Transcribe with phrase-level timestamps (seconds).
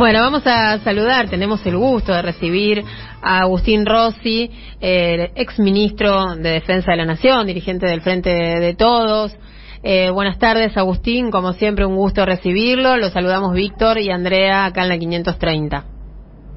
[0.00, 2.82] Bueno, vamos a saludar, tenemos el gusto de recibir
[3.20, 8.74] a Agustín Rossi, el ex ministro de Defensa de la Nación, dirigente del Frente de
[8.74, 9.36] Todos.
[9.82, 12.96] Eh, buenas tardes, Agustín, como siempre un gusto recibirlo.
[12.96, 15.84] Los saludamos Víctor y Andrea acá en la 530.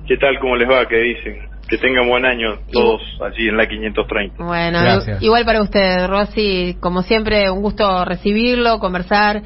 [0.07, 0.39] ¿Qué tal?
[0.39, 0.87] ¿Cómo les va?
[0.87, 1.49] ¿Qué dicen?
[1.67, 4.41] Que tengan buen año todos allí en la 530.
[4.41, 4.79] Bueno,
[5.19, 9.41] igual para usted, Rossi, como siempre un gusto recibirlo, conversar.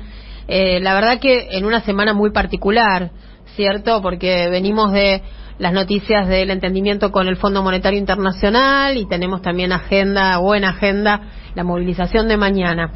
[0.48, 3.09] Eh, la verdad que en una semana muy particular,
[3.57, 4.01] ¿cierto?
[4.03, 5.23] Porque venimos de
[5.57, 11.21] las noticias del entendimiento con el Fondo Monetario Internacional y tenemos también agenda, buena agenda,
[11.55, 12.91] la movilización de mañana.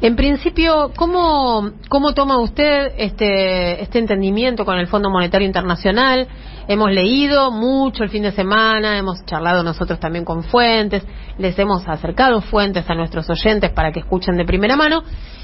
[0.00, 6.28] En principio, ¿cómo, cómo toma usted este, este entendimiento con el Fondo Monetario Internacional?
[6.68, 11.04] Hemos leído mucho el fin de semana, hemos charlado nosotros también con fuentes,
[11.38, 15.02] les hemos acercado fuentes a nuestros oyentes para que escuchen de primera mano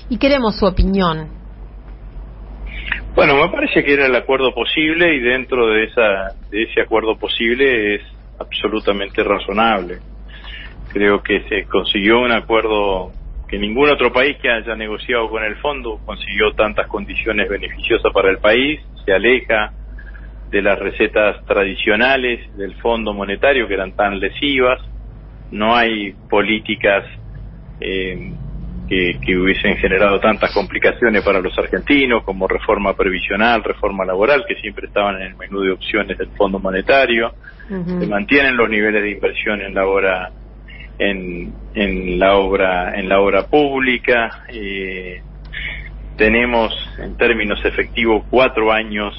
[0.09, 1.40] y queremos su opinión.
[3.15, 7.17] Bueno, me parece que era el acuerdo posible y dentro de, esa, de ese acuerdo
[7.17, 8.03] posible es
[8.39, 9.99] absolutamente razonable.
[10.93, 13.13] Creo que se consiguió un acuerdo
[13.49, 18.31] que ningún otro país que haya negociado con el fondo consiguió tantas condiciones beneficiosas para
[18.31, 19.73] el país, se aleja
[20.51, 24.81] de las recetas tradicionales del Fondo Monetario que eran tan lesivas,
[25.51, 27.05] no hay políticas
[27.81, 28.33] eh,
[28.91, 34.89] que, hubiesen generado tantas complicaciones para los argentinos como reforma previsional, reforma laboral, que siempre
[34.89, 37.33] estaban en el menú de opciones del Fondo Monetario.
[37.69, 40.33] Se mantienen los niveles de inversión en la obra
[40.99, 44.45] en, en la obra en la obra pública.
[44.53, 45.23] Eh,
[46.17, 49.15] tenemos en términos efectivos cuatro años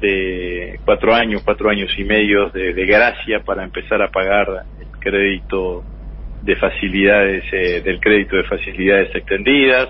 [0.00, 4.98] de cuatro años, cuatro años y medio de, de gracia para empezar a pagar el
[4.98, 5.84] crédito
[6.48, 9.86] de facilidades eh, del crédito de facilidades extendidas.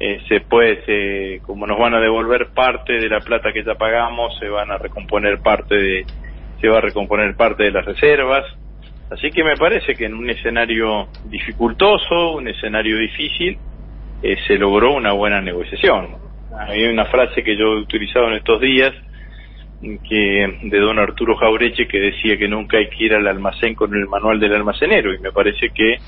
[0.00, 4.36] Eh, se puede como nos van a devolver parte de la plata que ya pagamos
[4.38, 6.06] se van a recomponer parte de
[6.58, 8.46] se va a recomponer parte de las reservas.
[9.10, 13.58] Así que me parece que en un escenario dificultoso un escenario difícil
[14.22, 16.16] eh, se logró una buena negociación.
[16.58, 18.94] Hay una frase que yo he utilizado en estos días
[20.08, 23.94] que de don Arturo Jaureche que decía que nunca hay que ir al almacén con
[23.94, 25.12] el manual del almacenero.
[25.12, 25.98] Y me parece que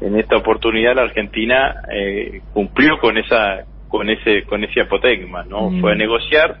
[0.00, 5.70] en esta oportunidad la Argentina eh, cumplió con esa con ese con ese apotegma no
[5.80, 6.60] fue a negociar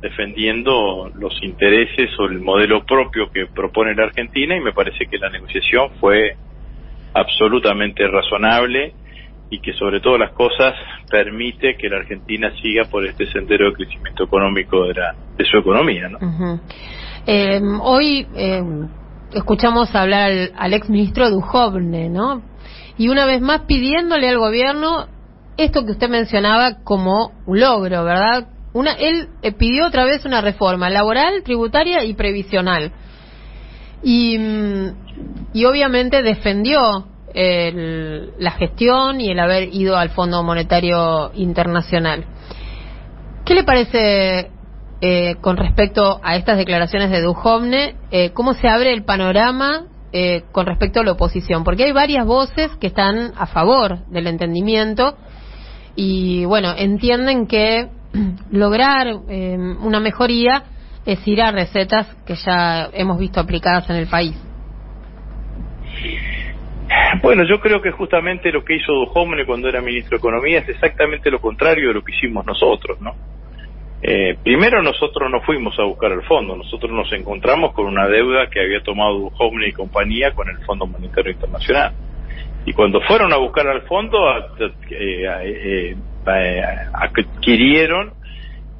[0.00, 5.18] defendiendo los intereses o el modelo propio que propone la Argentina y me parece que
[5.18, 6.36] la negociación fue
[7.14, 8.92] absolutamente razonable
[9.50, 10.74] y que sobre todas las cosas
[11.10, 15.58] permite que la Argentina siga por este sendero de crecimiento económico de, la, de su
[15.58, 16.08] economía.
[16.08, 16.60] ¿no?
[17.26, 18.62] eh, hoy eh,
[19.32, 22.42] escuchamos hablar al, al ex ministro Dujovne, ¿no?
[22.98, 25.06] Y una vez más pidiéndole al gobierno
[25.56, 28.48] esto que usted mencionaba como un logro, ¿verdad?
[28.72, 32.92] Una, él eh, pidió otra vez una reforma laboral, tributaria y previsional.
[34.02, 34.88] Y, mm,
[35.52, 37.08] y obviamente defendió
[37.38, 42.24] el, la gestión y el haber ido al Fondo Monetario Internacional.
[43.44, 44.50] ¿Qué le parece
[45.00, 47.94] eh, con respecto a estas declaraciones de Duhovne?
[48.10, 51.62] Eh, ¿Cómo se abre el panorama eh, con respecto a la oposición?
[51.62, 55.16] Porque hay varias voces que están a favor del entendimiento
[55.94, 57.88] y, bueno, entienden que
[58.50, 60.64] lograr una mejoría
[61.06, 64.36] es ir a recetas que ya hemos visto aplicadas en el país.
[67.22, 70.68] Bueno, yo creo que justamente lo que hizo Duhovne cuando era ministro de Economía es
[70.68, 73.14] exactamente lo contrario de lo que hicimos nosotros, ¿no?
[74.00, 78.48] Eh, primero nosotros no fuimos a buscar el fondo, nosotros nos encontramos con una deuda
[78.48, 81.92] que había tomado Duhovne y compañía con el Fondo Monetario Internacional.
[82.64, 84.18] Y cuando fueron a buscar al fondo,
[84.90, 86.62] eh, eh,
[86.92, 88.12] adquirieron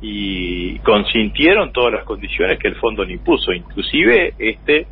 [0.01, 4.87] y consintieron todas las condiciones que el fondo le impuso, inclusive este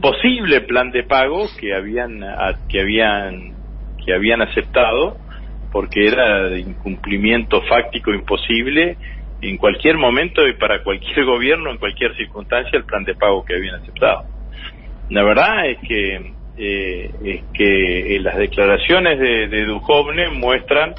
[0.00, 2.20] posible plan de pago que habían
[2.68, 3.54] que habían
[4.04, 5.16] que habían aceptado
[5.70, 8.96] porque era de incumplimiento fáctico imposible
[9.40, 13.54] en cualquier momento y para cualquier gobierno en cualquier circunstancia el plan de pago que
[13.54, 14.24] habían aceptado.
[15.10, 20.94] La verdad es que eh, es que eh, las declaraciones de, de Duhovne muestran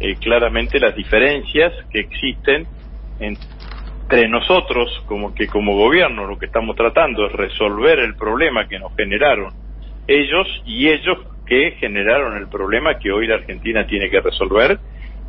[0.00, 2.66] eh, claramente las diferencias que existen
[3.20, 3.36] en,
[4.02, 8.78] entre nosotros, como que como gobierno lo que estamos tratando es resolver el problema que
[8.78, 9.52] nos generaron
[10.06, 14.78] ellos y ellos que generaron el problema que hoy la Argentina tiene que resolver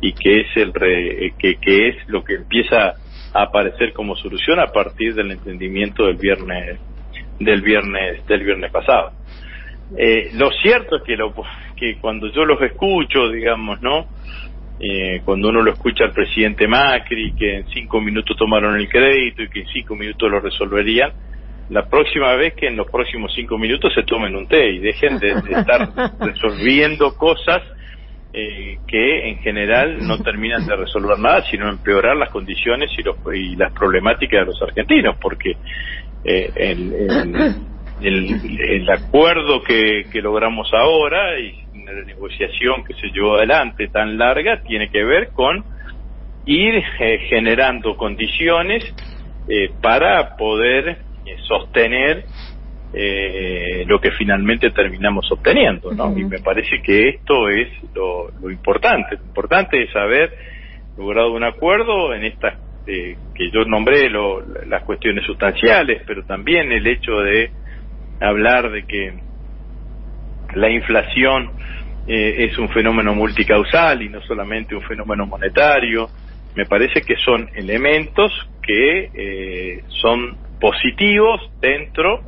[0.00, 2.94] y que es el que, que es lo que empieza
[3.32, 6.78] a aparecer como solución a partir del entendimiento del viernes
[7.38, 9.12] del viernes del viernes pasado.
[9.96, 11.32] Eh, lo cierto es que lo
[11.76, 14.06] que cuando yo los escucho, digamos, ¿no?
[14.80, 19.42] Eh, cuando uno lo escucha al presidente Macri, que en cinco minutos tomaron el crédito
[19.42, 21.12] y que en cinco minutos lo resolverían,
[21.70, 25.18] la próxima vez que en los próximos cinco minutos se tomen un té y dejen
[25.18, 25.88] de, estar
[26.20, 27.62] resolviendo cosas
[28.32, 33.16] eh, que en general no terminan de resolver nada, sino empeorar las condiciones y, los,
[33.32, 35.52] y las problemáticas de los argentinos, porque
[36.24, 37.56] eh, el,
[38.02, 44.62] el, acuerdo que, que logramos ahora y la negociación que se llevó adelante tan larga
[44.62, 45.64] tiene que ver con
[46.46, 48.84] ir eh, generando condiciones
[49.48, 52.24] eh, para poder eh, sostener
[53.86, 56.16] lo que finalmente terminamos obteniendo, ¿no?
[56.16, 59.16] Y me parece que esto es lo, lo importante.
[59.16, 60.32] Lo importante es haber
[60.96, 62.54] logrado un acuerdo en estas
[62.86, 67.50] que yo nombré lo, las cuestiones sustanciales, pero también el hecho de
[68.20, 69.23] hablar de que
[70.54, 71.50] la inflación
[72.06, 76.08] eh, es un fenómeno multicausal y no solamente un fenómeno monetario.
[76.54, 78.30] Me parece que son elementos
[78.62, 82.20] que eh, son positivos dentro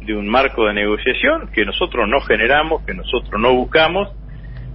[0.00, 4.08] de un marco de negociación que nosotros no generamos, que nosotros no buscamos,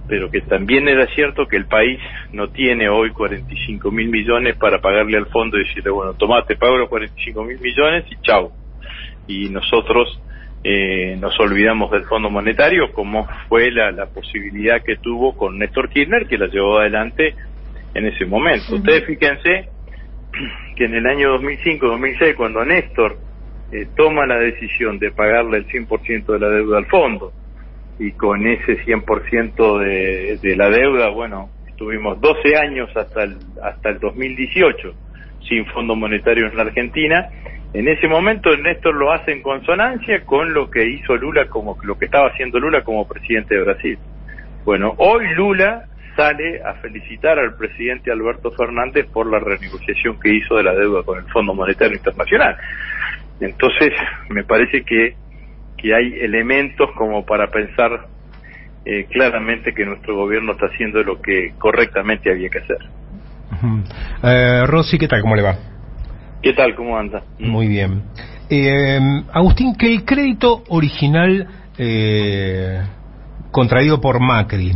[0.08, 2.00] pero que también era cierto que el país
[2.32, 6.78] no tiene hoy 45 mil millones para pagarle al fondo y decirle, bueno, tomate, pago
[6.78, 8.52] los 45 mil millones y chao.
[9.26, 10.18] Y nosotros
[10.70, 15.88] eh, nos olvidamos del Fondo Monetario, como fue la, la, posibilidad que tuvo con Néstor
[15.88, 17.34] Kirchner, que la llevó adelante
[17.94, 18.74] en ese momento.
[18.74, 19.70] Ustedes fíjense
[20.76, 23.16] que en el año 2005-2006, cuando Néstor
[23.72, 27.32] eh, toma la decisión de pagarle el 100% de la deuda al fondo,
[27.98, 33.88] y con ese 100% de, de la deuda, bueno, estuvimos 12 años hasta el, hasta
[33.88, 34.94] el 2018
[35.48, 37.30] sin Fondo Monetario en la Argentina,
[37.74, 41.98] en ese momento Néstor lo hace en consonancia con lo que hizo Lula como lo
[41.98, 43.98] que estaba haciendo Lula como presidente de Brasil.
[44.64, 45.84] Bueno, hoy Lula
[46.16, 51.02] sale a felicitar al presidente Alberto Fernández por la renegociación que hizo de la deuda
[51.04, 52.56] con el Fondo Monetario Internacional.
[53.40, 53.92] Entonces,
[54.30, 55.14] me parece que,
[55.76, 58.08] que hay elementos como para pensar
[58.84, 62.78] eh, claramente que nuestro gobierno está haciendo lo que correctamente había que hacer.
[64.24, 65.20] eh, Rosy, ¿qué tal?
[65.20, 65.77] ¿Cómo le va?
[66.42, 66.74] ¿Qué tal?
[66.74, 67.22] ¿Cómo anda?
[67.38, 68.02] Muy bien.
[68.48, 69.00] Eh,
[69.32, 71.46] Agustín, que el crédito original
[71.76, 72.80] eh,
[73.50, 74.72] contraído por Macri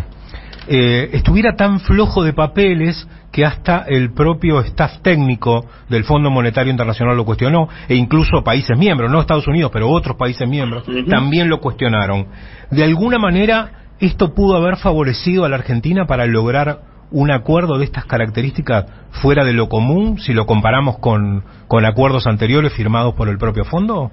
[0.69, 6.71] eh, estuviera tan flojo de papeles que hasta el propio staff técnico del Fondo Monetario
[6.71, 11.49] Internacional lo cuestionó, e incluso países miembros, no Estados Unidos, pero otros países miembros, también
[11.49, 12.27] lo cuestionaron.
[12.71, 16.81] De alguna manera, esto pudo haber favorecido a la Argentina para lograr
[17.13, 18.87] un acuerdo de estas características
[19.23, 23.65] fuera de lo común si lo comparamos con, con acuerdos anteriores firmados por el propio
[23.65, 24.11] fondo?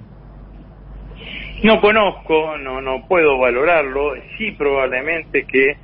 [1.62, 4.14] No conozco, no, no puedo valorarlo.
[4.38, 5.76] Sí, probablemente que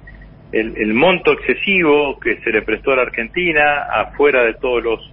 [0.52, 5.12] el, el monto excesivo que se le prestó a la Argentina, afuera de todos los,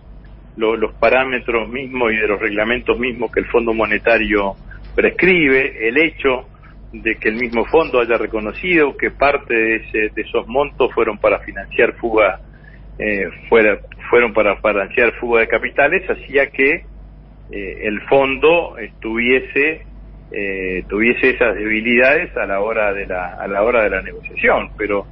[0.55, 4.55] los, los parámetros mismos y de los reglamentos mismos que el Fondo Monetario
[4.95, 6.47] prescribe, el hecho
[6.93, 11.17] de que el mismo fondo haya reconocido que parte de, ese, de esos montos fueron
[11.17, 12.39] para financiar fuga,
[12.99, 13.79] eh, fuera,
[14.11, 16.85] fueron para financiar fuga de capitales, hacía que
[17.51, 19.85] eh, el fondo estuviese
[20.31, 24.69] eh, tuviese esas debilidades a la hora de la a la hora de la negociación,
[24.77, 25.05] pero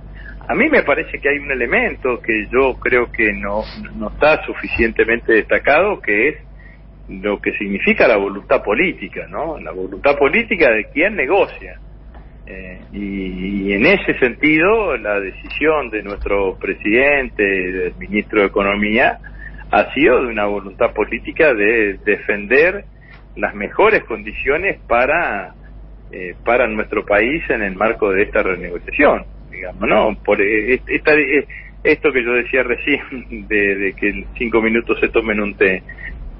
[0.47, 3.63] a mí me parece que hay un elemento que yo creo que no
[3.95, 6.35] no está suficientemente destacado, que es
[7.09, 9.59] lo que significa la voluntad política, ¿no?
[9.59, 11.79] La voluntad política de quien negocia.
[12.47, 19.19] Eh, y, en ese sentido, la decisión de nuestro presidente, del ministro de Economía,
[19.71, 22.85] ha sido de una voluntad política de defender
[23.35, 25.53] las mejores condiciones para
[26.11, 30.17] eh, para nuestro país en el marco de esta renegociación, digamos, ¿no?
[30.25, 31.13] Por eh, esta,
[31.83, 33.01] esto que yo decía recién
[33.47, 35.81] de, de que en cinco minutos se tomen un té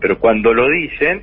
[0.01, 1.21] pero cuando lo dicen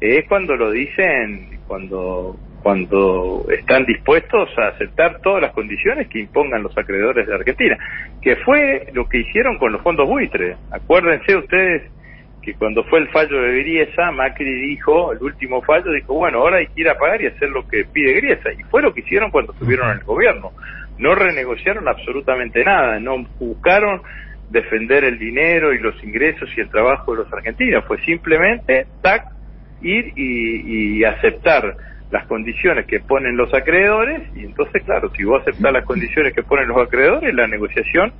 [0.00, 6.64] es cuando lo dicen cuando cuando están dispuestos a aceptar todas las condiciones que impongan
[6.64, 7.78] los acreedores de Argentina,
[8.20, 10.56] que fue lo que hicieron con los fondos buitres.
[10.72, 11.82] Acuérdense ustedes
[12.42, 16.56] que cuando fue el fallo de Griesa, Macri dijo, el último fallo, dijo, bueno, ahora
[16.58, 18.50] hay que ir a pagar y hacer lo que pide Griesa.
[18.52, 20.50] Y fue lo que hicieron cuando estuvieron en el gobierno.
[20.98, 24.02] No renegociaron absolutamente nada, no buscaron
[24.50, 29.26] defender el dinero y los ingresos y el trabajo de los argentinos, fue simplemente tac,
[29.82, 31.76] ir y, y aceptar
[32.10, 36.42] las condiciones que ponen los acreedores y entonces claro, si vos aceptás las condiciones que
[36.42, 38.12] ponen los acreedores, la negociación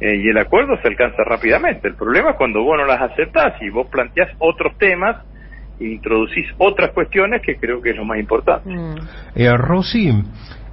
[0.00, 1.86] eh, y el acuerdo se alcanza rápidamente.
[1.88, 5.16] El problema es cuando vos no las aceptás y vos planteás otros temas
[5.78, 8.68] introducís otras cuestiones que creo que es lo más importante.
[8.68, 8.96] Mm.
[9.34, 10.10] Eh, Rosy,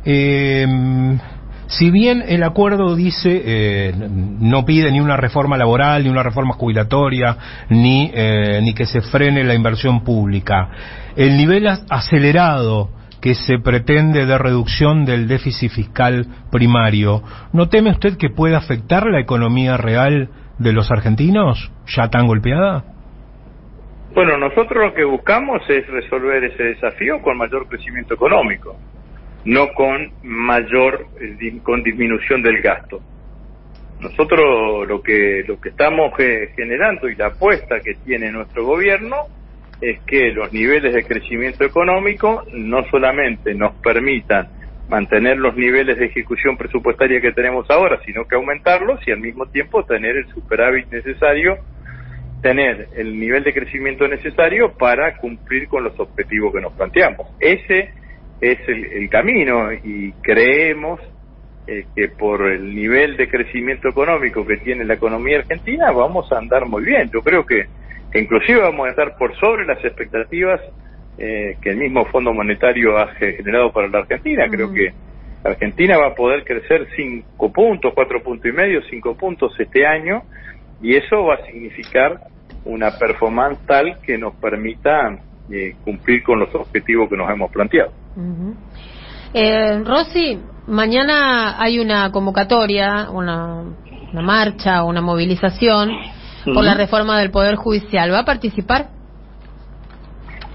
[0.04, 0.66] eh,
[1.68, 6.54] Si bien el acuerdo dice, eh, no pide ni una reforma laboral, ni una reforma
[6.54, 7.38] jubilatoria,
[7.70, 10.70] ni, eh, ni que se frene la inversión pública,
[11.18, 12.90] el nivel acelerado
[13.22, 17.22] que se pretende de reducción del déficit fiscal primario,
[17.52, 22.86] ¿no teme usted que puede afectar la economía real de los argentinos, ya tan golpeada?
[24.16, 28.78] Bueno, nosotros lo que buscamos es resolver ese desafío con mayor crecimiento económico
[29.48, 33.02] no con mayor, eh, con disminución del gasto.
[34.02, 39.16] Nosotros lo que, lo que estamos eh, generando y la apuesta que tiene nuestro gobierno
[39.80, 44.50] es que los niveles de crecimiento económico no solamente nos permitan
[44.90, 49.46] mantener los niveles de ejecución presupuestaria que tenemos ahora, sino que aumentarlos y al mismo
[49.46, 51.58] tiempo tener el superávit necesario,
[52.42, 57.28] tener el nivel de crecimiento necesario para cumplir con los objetivos que nos planteamos.
[57.40, 57.92] Ese
[58.42, 61.00] es el, camino y creemos
[61.66, 66.38] eh, que por el nivel de crecimiento económico que tiene la economía argentina vamos a
[66.38, 67.10] andar muy bien.
[67.12, 67.66] Yo creo que,
[68.14, 70.62] inclusive vamos a estar por sobre las expectativas
[71.18, 74.48] eh, que el mismo Fondo Monetario ha generado para la Argentina.
[74.50, 74.94] Creo que
[75.44, 80.24] Argentina va a poder crecer cinco puntos, cuatro puntos y medio, cinco puntos este año
[80.82, 82.20] y eso va a significar
[82.66, 85.18] una performance tal que nos permita
[85.50, 87.92] eh, cumplir con los objetivos que nos hemos planteado
[89.34, 93.64] eh, Rosy, mañana hay una convocatoria, una,
[94.12, 95.92] una marcha, una movilización
[96.46, 98.12] por la reforma del Poder Judicial.
[98.12, 98.88] ¿Va a participar?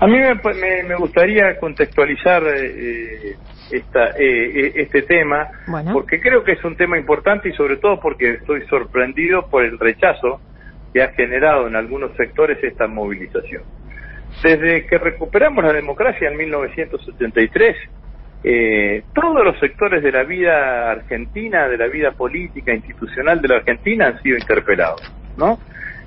[0.00, 3.36] A mí me, me, gustaría contextualizar eh,
[3.70, 5.48] esta, eh, este tema,
[5.92, 9.78] porque creo que es un tema importante y sobre todo porque estoy sorprendido por el
[9.78, 10.40] rechazo
[10.92, 13.62] que ha generado en algunos sectores esta movilización.
[14.42, 17.76] Desde que recuperamos la democracia en 1973,
[18.44, 23.56] eh, todos los sectores de la vida argentina, de la vida política, institucional de la
[23.56, 25.00] Argentina han sido interpelados,
[25.36, 25.58] ¿no?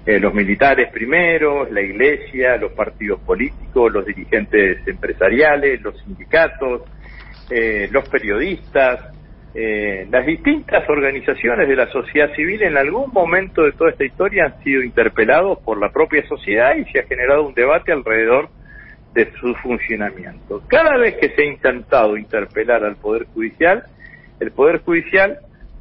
[0.06, 6.84] Eh, los militares primero, la iglesia, los partidos políticos, los dirigentes empresariales, los sindicatos,
[7.50, 9.15] eh, los periodistas,
[9.58, 14.48] eh, las distintas organizaciones de la sociedad civil en algún momento de toda esta historia
[14.48, 18.50] han sido interpelados por la propia sociedad y se ha generado un debate alrededor
[19.14, 20.62] de su funcionamiento.
[20.68, 23.86] Cada vez que se ha intentado interpelar al Poder Judicial,
[24.42, 25.40] el Poder Judicial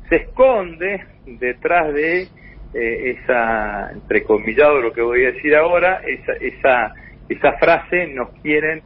[0.09, 2.29] se esconde detrás de
[2.75, 6.95] eh, esa, entrecomillado lo que voy a decir ahora, esa, esa,
[7.29, 8.83] esa frase, nos quieren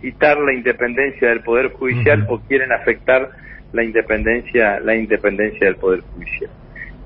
[0.00, 3.30] quitar la independencia del Poder Judicial o quieren afectar
[3.72, 6.50] la independencia, la independencia del Poder Judicial.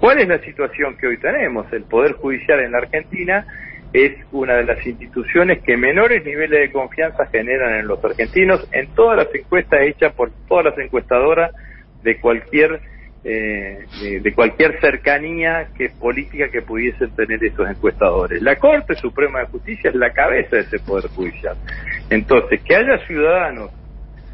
[0.00, 1.72] ¿Cuál es la situación que hoy tenemos?
[1.72, 3.46] El Poder Judicial en la Argentina
[3.92, 8.88] es una de las instituciones que menores niveles de confianza generan en los argentinos en
[8.94, 11.52] todas las encuestas hechas por todas las encuestadoras
[12.02, 12.80] de cualquier
[13.28, 13.84] eh,
[14.22, 18.40] de, cualquier cercanía que política que pudiesen tener esos encuestadores.
[18.40, 21.56] La Corte Suprema de Justicia es la cabeza de ese poder judicial.
[22.08, 23.72] Entonces, que haya ciudadanos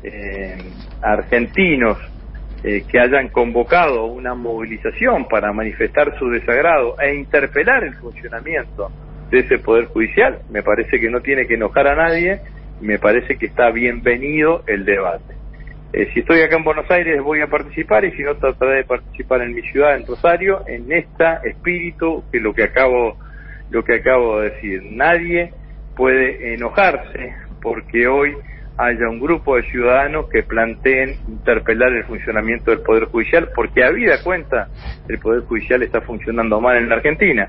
[0.03, 0.59] eh,
[1.01, 1.97] argentinos
[2.65, 8.91] eh, que hayan convocado una movilización para manifestar su desagrado e interpelar el funcionamiento
[9.31, 12.41] de ese Poder Judicial, me parece que no tiene que enojar a nadie,
[12.81, 15.35] me parece que está bienvenido el debate.
[15.93, 18.85] Eh, si estoy acá en Buenos Aires voy a participar y si no trataré de
[18.85, 23.19] participar en mi ciudad, en Rosario, en este espíritu que lo que acabo,
[23.71, 24.83] lo que acabo de decir.
[24.91, 25.53] Nadie
[25.95, 28.35] puede enojarse porque hoy
[28.79, 33.91] haya un grupo de ciudadanos que planteen interpelar el funcionamiento del Poder Judicial, porque a
[33.91, 34.69] vida cuenta
[35.09, 37.49] el Poder Judicial está funcionando mal en la Argentina.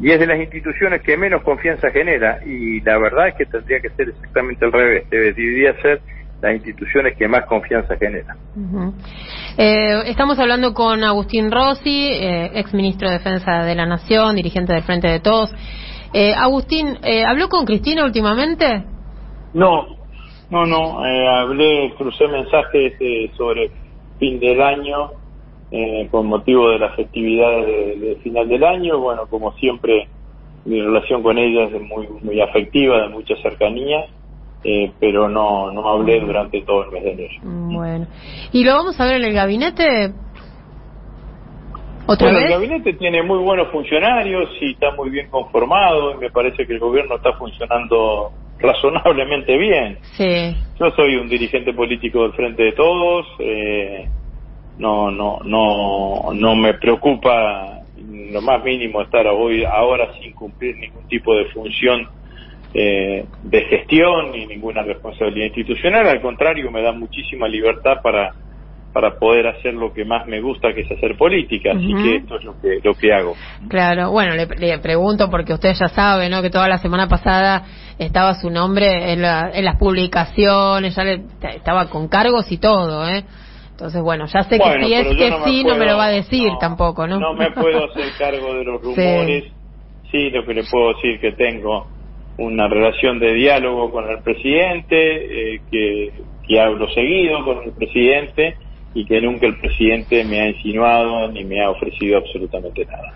[0.00, 3.80] Y es de las instituciones que menos confianza genera, y la verdad es que tendría
[3.80, 6.00] que ser exactamente al revés, debería ser
[6.40, 8.36] las instituciones que más confianza generan.
[9.56, 14.72] Eh, estamos hablando con Agustín Rossi, eh, ex ministro de Defensa de la Nación, dirigente
[14.72, 15.54] del Frente de Todos.
[16.12, 18.82] Eh, Agustín, ¿habló con Cristina últimamente?
[19.54, 20.01] No,
[20.52, 23.70] no, no, eh, hablé, crucé mensajes eh, sobre
[24.18, 25.12] fin del año
[25.70, 28.98] eh, con motivo de las festividades de, final del año.
[28.98, 30.06] Bueno, como siempre,
[30.66, 34.04] mi relación con ella es muy, muy afectiva, de mucha cercanía.
[34.64, 37.34] Eh, pero no, no hablé durante todo el mes de enero.
[37.42, 38.06] Bueno,
[38.52, 40.12] ¿y lo vamos a ver en el gabinete?
[42.06, 42.44] ¿Otra vez?
[42.44, 46.74] el gabinete tiene muy buenos funcionarios y está muy bien conformado y me parece que
[46.74, 48.30] el gobierno está funcionando
[48.62, 49.98] razonablemente bien.
[50.16, 50.56] Sí.
[50.78, 54.08] Yo soy un dirigente político del Frente de Todos, eh,
[54.78, 57.80] no, no, no, no me preocupa
[58.32, 62.08] lo más mínimo estar hoy ahora sin cumplir ningún tipo de función
[62.74, 68.32] eh, de gestión ni ninguna responsabilidad institucional, al contrario me da muchísima libertad para
[68.92, 71.72] para poder hacer lo que más me gusta, que es hacer política.
[71.72, 73.34] Así que esto es lo que, lo que hago.
[73.68, 76.42] Claro, bueno, le, pregunto porque usted ya sabe, ¿no?
[76.42, 77.64] Que toda la semana pasada
[77.98, 81.22] estaba su nombre en, en las publicaciones, ya le,
[81.54, 83.24] estaba con cargos y todo, ¿eh?
[83.70, 86.52] Entonces, bueno, ya sé que si es que sí, no me lo va a decir
[86.60, 87.18] tampoco, ¿no?
[87.18, 89.44] No me puedo hacer cargo de los rumores.
[90.10, 90.30] Sí.
[90.30, 91.86] lo que le puedo decir que tengo
[92.38, 96.12] una relación de diálogo con el presidente, eh, que,
[96.46, 98.56] que hablo seguido con el presidente
[98.94, 103.12] y que nunca el presidente me ha insinuado ni me ha ofrecido absolutamente nada.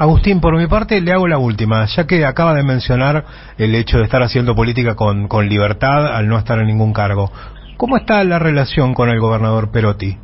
[0.00, 3.22] Agustín, por mi parte le hago la última, ya que acaba de mencionar
[3.58, 7.30] el hecho de estar haciendo política con, con libertad al no estar en ningún cargo.
[7.76, 10.16] ¿Cómo está la relación con el gobernador Perotti?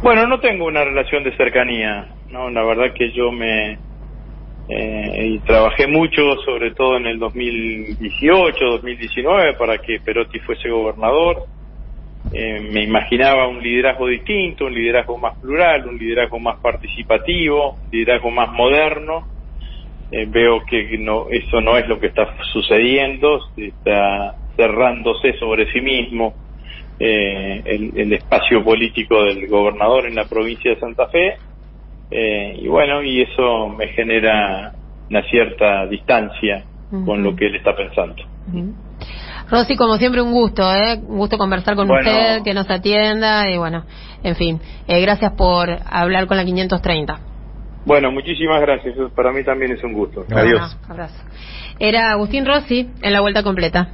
[0.00, 3.80] Bueno, no tengo una relación de cercanía, no, la verdad que yo me
[4.68, 11.46] eh, y trabajé mucho, sobre todo en el 2018, 2019, para que Perotti fuese gobernador.
[12.32, 17.90] Eh, me imaginaba un liderazgo distinto, un liderazgo más plural, un liderazgo más participativo, un
[17.90, 19.26] liderazgo más moderno.
[20.10, 25.80] Eh, veo que no, eso no es lo que está sucediendo, está cerrándose sobre sí
[25.80, 26.34] mismo
[27.00, 31.36] eh, el, espacio político del gobernador en la provincia de Santa Fe
[32.10, 34.72] eh, y bueno y eso me genera
[35.08, 36.64] una cierta distancia
[37.04, 38.22] con lo que él está pensando.
[39.50, 41.00] Rosy, como siempre, un gusto, ¿eh?
[41.06, 43.84] Un gusto conversar con usted, que nos atienda y bueno,
[44.22, 47.20] en fin, eh, gracias por hablar con la 530.
[47.84, 48.94] Bueno, muchísimas gracias.
[49.14, 50.24] Para mí también es un gusto.
[50.30, 50.76] Adiós.
[50.88, 51.22] Abrazo.
[51.78, 53.88] Era Agustín Rossi en la vuelta completa.